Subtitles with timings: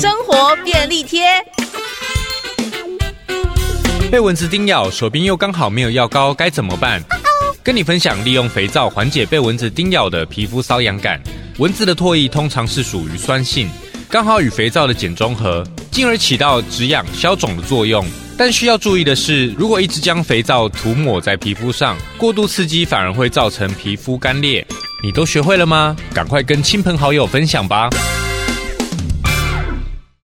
[0.00, 1.26] 生活便利贴。
[4.10, 7.02] 被蚊子叮咬手边又刚好没有药膏该怎么办？
[7.62, 11.20] 跟你分享利用肥皂缓解被蚊子叮咬的皮肤瘙痒感。
[11.58, 13.68] 蚊子的唾液通常是属于酸性
[14.08, 18.02] 刚好与肥皂的碱中和进而起到止痒消肿的作用。
[18.38, 24.66] 但需要注意的是如果一直将肥皂涂抹在皮肤上过度刺激反而会造成皮肤干裂。
[25.02, 25.94] 你都学会了吗？
[26.14, 27.90] 赶快跟亲朋好友分享吧。